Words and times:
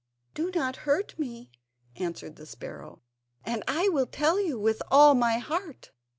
"Do 0.33 0.49
not 0.55 0.77
hurt 0.77 1.13
me," 1.19 1.51
answered 1.95 2.35
the 2.35 2.47
sparrow, 2.47 3.03
"and 3.45 3.63
I 3.67 3.87
will 3.89 4.07
tell 4.07 4.39
you 4.39 4.57
with 4.57 4.81
all 4.89 5.13
my 5.13 5.37
heart." 5.37 5.91